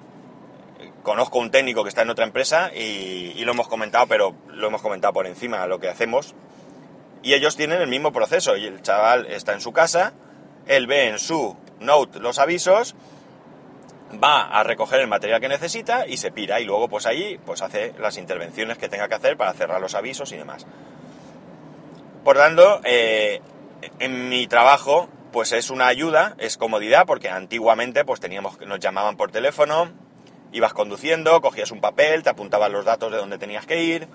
conozco 1.08 1.40
un 1.40 1.52
técnico 1.52 1.84
que 1.84 1.90
está 1.90 2.02
en 2.02 2.10
otra 2.10 2.26
empresa 2.26 2.70
y, 2.76 3.42
lo 3.46 3.54
hemos 3.54 3.70
comentado, 3.70 4.08
pero 4.08 4.36
lo 4.50 4.68
hemos 4.68 4.82
comentado 4.82 5.14
por 5.14 5.26
encima 5.26 5.66
lo 5.66 5.80
que 5.80 5.88
hacemos. 5.88 6.36
Y 7.24 7.34
ellos 7.34 7.56
tienen 7.56 7.80
el 7.82 7.88
mismo 7.88 8.12
proceso. 8.12 8.58
Y 8.58 8.66
el 8.66 8.82
chaval 8.82 9.26
está 9.28 9.54
en 9.54 9.62
su 9.62 9.72
casa, 9.72 10.12
él 10.66 10.86
ve 10.86 11.08
en 11.08 11.18
su 11.18 11.56
note 11.80 12.20
los 12.20 12.40
avisos, 12.40 12.94
va 14.22 14.42
a 14.50 14.64
recoger 14.64 15.00
el 15.00 15.08
material 15.08 15.40
que 15.40 15.48
necesita 15.48 16.06
y 16.06 16.18
se 16.18 16.30
pira. 16.30 16.60
Y 16.60 16.66
luego, 16.66 16.90
pues 16.90 17.06
ahí, 17.06 17.40
pues 17.46 17.62
hace 17.62 17.94
las 17.98 18.18
intervenciones 18.18 18.78
que 18.78 18.90
tenga 18.90 19.08
que 19.08 19.16
hacer 19.16 19.38
para 19.38 19.54
cerrar 19.54 19.80
los 19.80 19.96
avisos 19.96 20.34
y 20.34 20.36
demás. 20.36 20.68
Por 22.26 22.36
tanto, 22.36 22.82
eh, 22.84 23.40
en 24.00 24.28
mi 24.28 24.46
trabajo, 24.48 25.08
pues 25.32 25.54
es 25.54 25.70
una 25.70 25.88
ayuda, 25.88 26.36
es 26.38 26.58
comodidad, 26.58 27.06
porque 27.06 27.30
antiguamente, 27.30 28.04
pues 28.04 28.20
teníamos, 28.20 28.60
nos 28.60 28.80
llamaban 28.80 29.16
por 29.16 29.32
teléfono, 29.32 29.94
ibas 30.52 30.74
conduciendo, 30.74 31.42
cogías 31.42 31.72
un 31.72 31.82
papel, 31.82 32.24
te 32.24 32.30
apuntaban 32.30 32.72
los 32.72 32.86
datos 32.86 33.12
de 33.12 33.18
dónde 33.18 33.38
tenías 33.38 33.66
que 33.66 33.84
ir, 33.84 34.08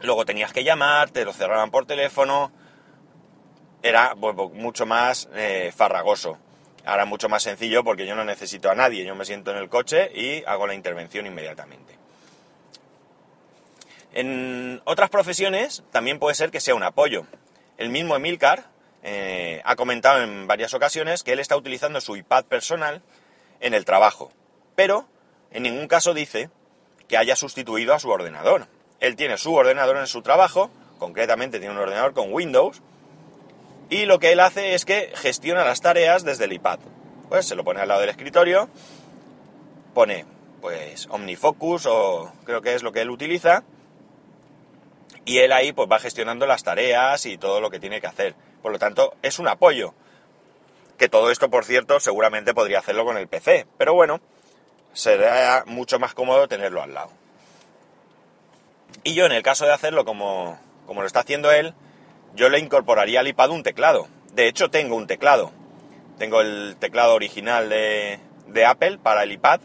luego 0.00 0.24
tenías 0.24 0.52
que 0.52 0.64
llamar, 0.64 1.10
te 1.10 1.24
lo 1.24 1.32
cerraban 1.32 1.70
por 1.70 1.86
teléfono, 1.86 2.52
era 3.82 4.14
mucho 4.14 4.86
más 4.86 5.28
eh, 5.34 5.72
farragoso. 5.74 6.38
Ahora 6.84 7.04
mucho 7.04 7.28
más 7.28 7.42
sencillo 7.42 7.82
porque 7.82 8.06
yo 8.06 8.14
no 8.14 8.24
necesito 8.24 8.70
a 8.70 8.76
nadie, 8.76 9.04
yo 9.04 9.16
me 9.16 9.24
siento 9.24 9.50
en 9.50 9.56
el 9.56 9.68
coche 9.68 10.10
y 10.14 10.44
hago 10.44 10.68
la 10.68 10.74
intervención 10.74 11.26
inmediatamente. 11.26 11.98
En 14.12 14.80
otras 14.84 15.10
profesiones 15.10 15.82
también 15.90 16.20
puede 16.20 16.36
ser 16.36 16.52
que 16.52 16.60
sea 16.60 16.76
un 16.76 16.84
apoyo. 16.84 17.26
El 17.76 17.88
mismo 17.90 18.14
Emilcar 18.14 18.66
eh, 19.02 19.62
ha 19.64 19.74
comentado 19.74 20.22
en 20.22 20.46
varias 20.46 20.74
ocasiones 20.74 21.24
que 21.24 21.32
él 21.32 21.40
está 21.40 21.56
utilizando 21.56 22.00
su 22.00 22.16
iPad 22.16 22.44
personal 22.44 23.02
en 23.58 23.74
el 23.74 23.84
trabajo 23.84 24.30
pero 24.76 25.08
en 25.50 25.64
ningún 25.64 25.88
caso 25.88 26.14
dice 26.14 26.50
que 27.08 27.16
haya 27.16 27.34
sustituido 27.34 27.94
a 27.94 27.98
su 27.98 28.10
ordenador. 28.10 28.68
Él 29.00 29.16
tiene 29.16 29.38
su 29.38 29.54
ordenador 29.54 29.96
en 29.96 30.06
su 30.06 30.22
trabajo, 30.22 30.70
concretamente 30.98 31.58
tiene 31.58 31.74
un 31.74 31.80
ordenador 31.80 32.12
con 32.14 32.32
Windows, 32.32 32.80
y 33.88 34.04
lo 34.04 34.18
que 34.18 34.32
él 34.32 34.40
hace 34.40 34.74
es 34.74 34.84
que 34.84 35.12
gestiona 35.14 35.64
las 35.64 35.80
tareas 35.80 36.24
desde 36.24 36.44
el 36.44 36.52
iPad. 36.52 36.78
Pues 37.28 37.46
se 37.46 37.56
lo 37.56 37.64
pone 37.64 37.80
al 37.80 37.88
lado 37.88 38.00
del 38.00 38.10
escritorio, 38.10 38.68
pone 39.94 40.24
pues 40.60 41.08
OmniFocus 41.10 41.86
o 41.86 42.32
creo 42.44 42.62
que 42.62 42.74
es 42.74 42.82
lo 42.82 42.92
que 42.92 43.02
él 43.02 43.10
utiliza, 43.10 43.64
y 45.24 45.38
él 45.38 45.52
ahí 45.52 45.72
pues 45.72 45.88
va 45.90 45.98
gestionando 45.98 46.46
las 46.46 46.62
tareas 46.62 47.26
y 47.26 47.36
todo 47.36 47.60
lo 47.60 47.70
que 47.70 47.80
tiene 47.80 48.00
que 48.00 48.06
hacer. 48.06 48.34
Por 48.62 48.72
lo 48.72 48.78
tanto, 48.78 49.14
es 49.22 49.38
un 49.38 49.48
apoyo. 49.48 49.92
Que 50.98 51.08
todo 51.08 51.30
esto, 51.30 51.50
por 51.50 51.64
cierto, 51.64 52.00
seguramente 52.00 52.54
podría 52.54 52.78
hacerlo 52.78 53.04
con 53.04 53.16
el 53.16 53.28
PC. 53.28 53.66
Pero 53.76 53.92
bueno, 53.92 54.20
será 54.96 55.64
mucho 55.66 55.98
más 55.98 56.14
cómodo 56.14 56.48
tenerlo 56.48 56.82
al 56.82 56.94
lado. 56.94 57.10
Y 59.04 59.14
yo 59.14 59.26
en 59.26 59.32
el 59.32 59.42
caso 59.42 59.66
de 59.66 59.72
hacerlo 59.72 60.06
como, 60.06 60.58
como 60.86 61.02
lo 61.02 61.06
está 61.06 61.20
haciendo 61.20 61.52
él, 61.52 61.74
yo 62.34 62.48
le 62.48 62.58
incorporaría 62.58 63.20
al 63.20 63.28
iPad 63.28 63.50
un 63.50 63.62
teclado. 63.62 64.08
De 64.32 64.48
hecho 64.48 64.70
tengo 64.70 64.96
un 64.96 65.06
teclado. 65.06 65.52
Tengo 66.18 66.40
el 66.40 66.76
teclado 66.78 67.14
original 67.14 67.68
de, 67.68 68.18
de 68.48 68.64
Apple 68.64 68.98
para 69.02 69.22
el 69.22 69.32
iPad, 69.32 69.60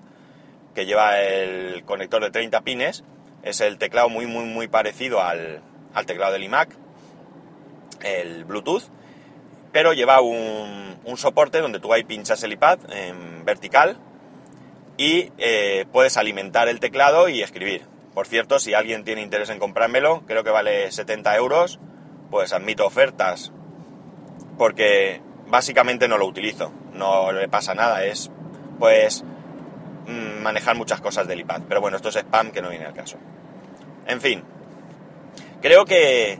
que 0.76 0.86
lleva 0.86 1.22
el 1.22 1.86
conector 1.86 2.22
de 2.22 2.32
30 2.32 2.62
pines. 2.62 3.06
Es 3.42 3.62
el 3.62 3.78
teclado 3.78 4.10
muy, 4.10 4.28
muy, 4.28 4.44
muy 4.44 4.68
parecido 4.68 5.22
al, 5.22 5.62
al 5.94 6.06
teclado 6.06 6.34
del 6.34 6.44
iMac, 6.44 6.76
el 8.02 8.44
Bluetooth, 8.44 8.84
pero 9.72 9.94
lleva 9.94 10.20
un, 10.20 11.00
un 11.06 11.18
soporte 11.18 11.60
donde 11.60 11.80
tú 11.80 11.94
ahí 11.94 12.04
pinchas 12.04 12.44
el 12.44 12.52
iPad 12.52 12.80
en 12.92 13.46
vertical 13.46 13.98
y 15.02 15.32
eh, 15.40 15.88
puedes 15.92 16.16
alimentar 16.16 16.68
el 16.70 16.80
teclado 16.80 17.28
y 17.28 17.42
escribir. 17.42 17.82
Por 18.14 18.28
cierto, 18.28 18.60
si 18.60 18.76
alguien 18.76 19.04
tiene 19.04 19.24
interés 19.24 19.50
en 19.50 19.58
comprármelo, 19.58 20.22
creo 20.28 20.44
que 20.44 20.52
vale 20.52 20.92
70 20.92 21.36
euros, 21.38 21.80
pues 22.30 22.54
admito 22.54 22.86
ofertas, 22.86 23.52
porque 24.60 25.20
básicamente 25.48 26.08
no 26.08 26.20
lo 26.20 26.28
utilizo, 26.28 26.72
no 26.94 27.32
le 27.32 27.50
pasa 27.50 27.74
nada, 27.74 28.06
es 28.06 28.30
pues 28.78 29.24
mm, 30.06 30.44
manejar 30.44 30.76
muchas 30.76 31.02
cosas 31.02 31.28
del 31.28 31.40
iPad. 31.40 31.64
Pero 31.68 31.82
bueno, 31.82 31.98
esto 31.98 32.10
es 32.10 32.18
spam 32.18 32.52
que 32.52 32.62
no 32.62 32.70
viene 32.70 32.86
al 32.86 32.94
caso. 32.94 33.18
En 34.06 34.22
fin, 34.22 34.44
creo 35.64 35.86
que, 35.86 36.38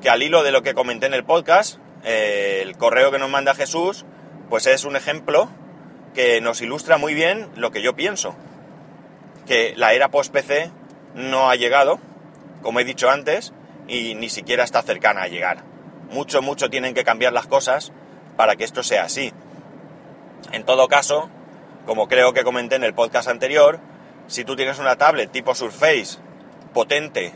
que 0.00 0.08
al 0.08 0.22
hilo 0.22 0.44
de 0.44 0.52
lo 0.52 0.62
que 0.62 0.72
comenté 0.72 1.06
en 1.06 1.14
el 1.14 1.24
podcast, 1.24 1.80
eh, 2.04 2.60
el 2.62 2.76
correo 2.76 3.10
que 3.10 3.18
nos 3.18 3.28
manda 3.28 3.56
Jesús, 3.56 4.04
pues 4.48 4.68
es 4.68 4.84
un 4.84 4.94
ejemplo 4.94 5.48
que 6.18 6.40
nos 6.40 6.60
ilustra 6.62 6.98
muy 6.98 7.14
bien 7.14 7.48
lo 7.54 7.70
que 7.70 7.80
yo 7.80 7.94
pienso. 7.94 8.34
Que 9.46 9.74
la 9.76 9.92
era 9.92 10.08
post-PC 10.08 10.72
no 11.14 11.48
ha 11.48 11.54
llegado, 11.54 12.00
como 12.60 12.80
he 12.80 12.84
dicho 12.84 13.08
antes, 13.08 13.52
y 13.86 14.16
ni 14.16 14.28
siquiera 14.28 14.64
está 14.64 14.82
cercana 14.82 15.22
a 15.22 15.28
llegar. 15.28 15.62
Mucho, 16.10 16.42
mucho 16.42 16.70
tienen 16.70 16.92
que 16.92 17.04
cambiar 17.04 17.32
las 17.32 17.46
cosas 17.46 17.92
para 18.36 18.56
que 18.56 18.64
esto 18.64 18.82
sea 18.82 19.04
así. 19.04 19.32
En 20.50 20.64
todo 20.64 20.88
caso, 20.88 21.30
como 21.86 22.08
creo 22.08 22.32
que 22.32 22.42
comenté 22.42 22.74
en 22.74 22.82
el 22.82 22.94
podcast 22.94 23.28
anterior, 23.28 23.78
si 24.26 24.44
tú 24.44 24.56
tienes 24.56 24.80
una 24.80 24.96
tablet 24.96 25.30
tipo 25.30 25.54
Surface 25.54 26.18
potente, 26.74 27.32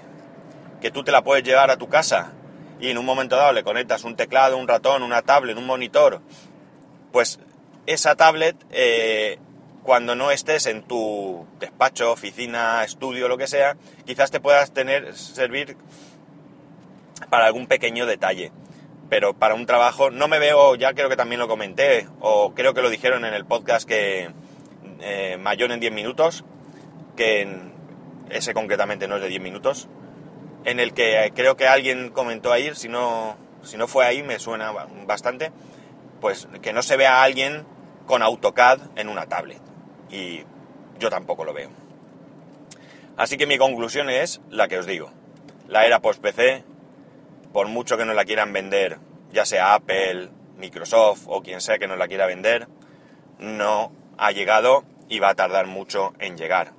que 0.80 0.90
tú 0.90 1.04
te 1.04 1.12
la 1.12 1.22
puedes 1.22 1.44
llevar 1.44 1.70
a 1.70 1.76
tu 1.76 1.88
casa 1.88 2.32
y 2.80 2.90
en 2.90 2.98
un 2.98 3.06
momento 3.06 3.36
dado 3.36 3.52
le 3.52 3.62
conectas 3.62 4.02
un 4.02 4.16
teclado, 4.16 4.56
un 4.56 4.66
ratón, 4.66 5.04
una 5.04 5.22
tablet, 5.22 5.56
un 5.56 5.66
monitor, 5.66 6.20
pues 7.12 7.38
esa 7.86 8.14
tablet, 8.14 8.56
eh, 8.70 9.38
cuando 9.82 10.14
no 10.14 10.30
estés 10.30 10.66
en 10.66 10.82
tu 10.82 11.46
despacho, 11.58 12.12
oficina, 12.12 12.84
estudio, 12.84 13.28
lo 13.28 13.38
que 13.38 13.46
sea, 13.46 13.76
quizás 14.06 14.30
te 14.30 14.40
puedas 14.40 14.72
tener, 14.72 15.16
servir 15.16 15.76
para 17.30 17.46
algún 17.46 17.66
pequeño 17.66 18.06
detalle. 18.06 18.52
Pero 19.08 19.34
para 19.34 19.54
un 19.54 19.66
trabajo 19.66 20.10
no 20.10 20.28
me 20.28 20.38
veo, 20.38 20.74
ya 20.76 20.94
creo 20.94 21.08
que 21.08 21.16
también 21.16 21.40
lo 21.40 21.48
comenté, 21.48 22.08
o 22.20 22.54
creo 22.54 22.74
que 22.74 22.82
lo 22.82 22.90
dijeron 22.90 23.24
en 23.24 23.34
el 23.34 23.44
podcast 23.44 23.86
que 23.86 24.30
eh, 25.00 25.36
mayor 25.38 25.72
en 25.72 25.80
10 25.80 25.92
minutos, 25.92 26.44
que 27.16 27.46
ese 28.30 28.54
concretamente 28.54 29.08
no 29.08 29.16
es 29.16 29.22
de 29.22 29.28
10 29.28 29.42
minutos, 29.42 29.88
en 30.64 30.80
el 30.80 30.94
que 30.94 31.32
creo 31.34 31.56
que 31.56 31.66
alguien 31.66 32.10
comentó 32.10 32.52
ahí, 32.52 32.74
si 32.74 32.88
no, 32.88 33.36
si 33.62 33.76
no 33.76 33.88
fue 33.88 34.06
ahí 34.06 34.22
me 34.22 34.38
suena 34.38 34.72
bastante, 35.06 35.52
pues 36.22 36.48
que 36.62 36.72
no 36.72 36.82
se 36.82 36.96
vea 36.96 37.16
a 37.16 37.24
alguien 37.24 37.66
con 38.06 38.22
AutoCAD 38.22 38.78
en 38.94 39.08
una 39.08 39.26
tablet. 39.26 39.60
Y 40.08 40.44
yo 41.00 41.10
tampoco 41.10 41.44
lo 41.44 41.52
veo. 41.52 41.68
Así 43.16 43.36
que 43.36 43.48
mi 43.48 43.58
conclusión 43.58 44.08
es 44.08 44.40
la 44.48 44.68
que 44.68 44.78
os 44.78 44.86
digo. 44.86 45.10
La 45.66 45.84
era 45.84 46.00
post-PC, 46.00 46.62
por 47.52 47.66
mucho 47.66 47.98
que 47.98 48.04
nos 48.04 48.14
la 48.14 48.24
quieran 48.24 48.52
vender, 48.52 48.98
ya 49.32 49.44
sea 49.44 49.74
Apple, 49.74 50.30
Microsoft 50.58 51.24
o 51.26 51.42
quien 51.42 51.60
sea 51.60 51.78
que 51.78 51.88
nos 51.88 51.98
la 51.98 52.06
quiera 52.06 52.26
vender, 52.26 52.68
no 53.40 53.90
ha 54.16 54.30
llegado 54.30 54.84
y 55.08 55.18
va 55.18 55.30
a 55.30 55.34
tardar 55.34 55.66
mucho 55.66 56.12
en 56.20 56.36
llegar. 56.36 56.72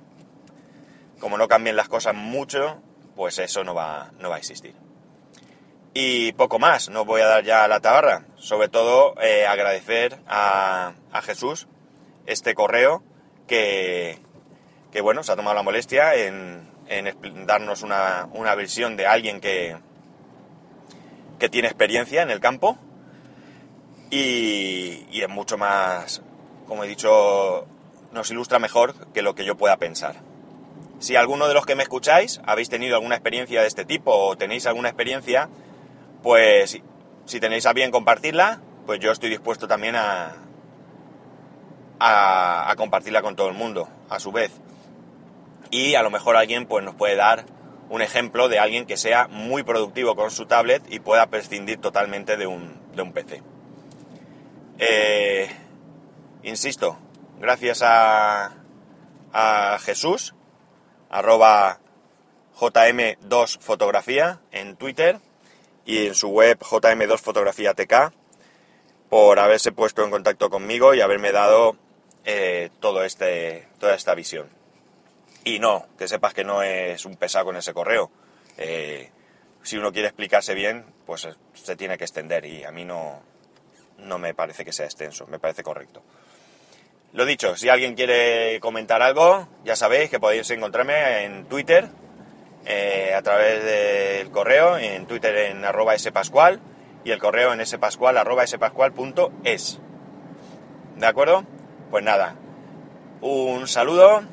Como 1.19 1.38
no 1.38 1.50
cambien 1.50 1.75
las 1.75 1.89
cosas 1.89 2.15
mucho, 2.15 2.81
pues 3.17 3.39
eso 3.39 3.65
no 3.65 3.75
va, 3.75 4.12
no 4.19 4.29
va 4.29 4.35
a 4.35 4.39
existir. 4.39 4.73
Y 5.93 6.31
poco 6.31 6.59
más, 6.59 6.89
no 6.89 7.03
voy 7.03 7.21
a 7.21 7.27
dar 7.27 7.43
ya 7.43 7.67
la 7.67 7.81
tabarra. 7.81 8.23
Sobre 8.43 8.67
todo 8.67 9.15
eh, 9.21 9.45
agradecer 9.47 10.19
a, 10.27 10.95
Jesús 11.23 11.65
este 12.25 12.53
correo 12.53 13.01
que, 13.47 14.19
que, 14.91 15.00
bueno, 15.00 15.23
se 15.23 15.31
ha 15.31 15.38
tomado 15.38 15.55
la 15.55 15.63
molestia 15.63 16.13
en, 16.15 16.67
en 16.89 17.45
darnos 17.45 17.83
una, 17.83 18.27
una, 18.33 18.53
visión 18.55 18.97
de 18.97 19.07
alguien 19.07 19.39
que, 19.39 19.77
que 21.39 21.47
tiene 21.47 21.69
experiencia 21.69 22.21
en 22.21 22.29
el 22.31 22.41
campo 22.41 22.77
y, 24.09 25.05
y 25.09 25.21
es 25.21 25.29
mucho 25.29 25.57
más, 25.57 26.21
como 26.67 26.83
he 26.83 26.88
dicho, 26.89 27.65
nos 28.12 28.29
ilustra 28.29 28.59
mejor 28.59 28.93
que 29.13 29.21
lo 29.21 29.35
que 29.35 29.45
yo 29.45 29.55
pueda 29.55 29.77
pensar. 29.77 30.17
Si 31.00 31.15
alguno 31.15 31.47
de 31.47 31.53
los 31.53 31.65
que 31.65 31.75
me 31.75 31.83
escucháis 31.83 32.41
habéis 32.45 32.67
tenido 32.67 32.95
alguna 32.97 33.15
experiencia 33.15 33.62
de 33.62 33.67
este 33.67 33.85
tipo 33.85 34.12
o 34.12 34.35
tenéis 34.35 34.65
alguna 34.65 34.89
experiencia, 34.89 35.47
pues 36.21 36.81
si 37.25 37.39
tenéis 37.39 37.65
a 37.65 37.74
bien 37.74 37.92
compartirla, 37.92 38.62
pues 38.86 39.00
yo 39.00 39.12
estoy 39.12 39.30
dispuesto 39.30 39.68
también 39.68 39.96
a, 39.96 40.36
a, 42.00 42.74
compartirla 42.75 43.22
con 43.22 43.36
todo 43.36 43.48
el 43.48 43.53
mundo, 43.53 43.88
a 44.10 44.20
su 44.20 44.32
vez. 44.32 44.51
Y 45.72 45.96
a 45.96 46.03
lo 46.03 46.12
mejor 46.12 46.36
alguien 46.36 46.65
pues 46.65 46.84
nos 46.84 46.96
puede 46.96 47.15
dar 47.15 47.46
un 47.89 48.01
ejemplo 48.01 48.50
de 48.50 48.60
alguien 48.60 48.86
que 48.86 48.98
sea 48.98 49.27
muy 49.27 49.63
productivo 49.63 50.15
con 50.15 50.32
su 50.32 50.46
tablet 50.46 50.84
y 50.89 51.00
pueda 51.00 51.27
prescindir 51.27 51.80
totalmente 51.80 52.38
de 52.38 52.48
un, 52.48 52.80
de 52.96 53.01
un 53.01 53.13
PC. 53.13 53.42
Eh, 54.80 55.50
insisto, 56.44 56.98
gracias 57.39 57.82
a, 57.84 58.51
a 59.32 59.77
Jesús, 59.80 60.36
arroba 61.10 61.80
jm2fotografía 62.60 64.39
en 64.51 64.75
Twitter 64.75 65.20
y 65.86 66.08
en 66.08 66.16
su 66.16 66.30
web 66.30 66.60
jm2fotografiatk 66.60 68.13
por 69.10 69.40
haberse 69.40 69.72
puesto 69.72 70.04
en 70.04 70.12
contacto 70.12 70.50
conmigo 70.50 70.94
y 70.94 71.02
haberme 71.02 71.32
dado 71.32 71.78
eh, 72.25 72.70
todo 72.80 73.04
este, 73.04 73.68
toda 73.80 73.96
esta 73.96 74.16
visión. 74.16 74.50
Y 75.44 75.60
no, 75.60 75.88
que 75.98 76.08
sepas 76.08 76.34
que 76.34 76.44
no 76.44 76.63
es 76.63 77.06
un 77.06 77.18
pesado 77.18 77.46
con 77.46 77.58
ese 77.58 77.74
correo. 77.74 78.10
Eh, 78.58 79.10
si 79.62 79.78
uno 79.78 79.92
quiere 79.92 80.08
explicarse 80.08 80.54
bien, 80.54 80.86
pues 81.06 81.28
se 81.54 81.75
tiene 81.75 81.98
que 81.98 82.06
extender 82.06 82.46
y 82.46 82.63
a 82.63 82.72
mí 82.72 82.86
no, 82.86 83.22
no 84.00 84.18
me 84.18 84.34
parece 84.34 84.66
que 84.66 84.72
sea 84.72 84.86
extenso, 84.86 85.28
me 85.28 85.40
parece 85.40 85.63
correcto. 85.63 86.02
Lo 87.13 87.26
dicho, 87.26 87.56
si 87.56 87.69
alguien 87.69 87.93
quiere 87.93 88.60
comentar 88.60 89.02
algo, 89.02 89.48
ya 89.63 89.76
sabéis 89.76 90.10
que 90.10 90.19
podéis 90.19 90.50
encontrarme 90.50 91.26
en 91.26 91.46
Twitter, 91.46 91.89
eh, 92.65 93.13
a 93.15 93.21
través 93.21 93.63
del 93.63 94.32
correo, 94.32 94.78
en 94.78 95.06
Twitter 95.06 95.36
en 95.36 95.65
arroba 95.65 95.97
spascual 95.97 96.60
y 97.04 97.12
el 97.12 97.19
correo 97.19 97.54
en 97.54 97.65
spascual 97.65 98.17
arroba 98.17 98.47
spascual.es. 98.47 99.80
¿De 100.95 101.06
acuerdo? 101.06 101.43
Pues 101.91 102.04
nada, 102.04 102.36
un 103.21 103.67
saludo, 103.67 104.23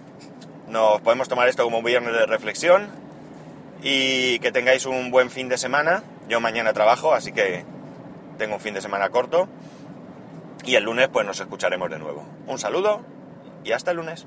nos 0.69 1.01
podemos 1.01 1.29
tomar 1.29 1.49
esto 1.49 1.65
como 1.65 1.79
un 1.79 1.85
viernes 1.85 2.13
de 2.13 2.27
reflexión 2.27 2.89
y 3.83 4.39
que 4.39 4.53
tengáis 4.53 4.87
un 4.87 5.11
buen 5.11 5.31
fin 5.31 5.49
de 5.49 5.59
semana. 5.59 6.03
Yo 6.29 6.41
mañana 6.41 6.73
trabajo, 6.73 7.13
así 7.13 7.33
que 7.33 7.65
tengo 8.39 8.55
un 8.55 8.61
fin 8.61 8.75
de 8.75 8.81
semana 8.81 9.11
corto 9.11 9.49
y 10.65 10.77
el 10.77 10.85
lunes 10.85 11.09
pues 11.09 11.27
nos 11.27 11.41
escucharemos 11.41 11.91
de 11.91 11.99
nuevo. 11.99 12.25
Un 12.47 12.59
saludo 12.59 13.03
y 13.65 13.73
hasta 13.73 13.91
el 13.91 13.99
lunes. 13.99 14.27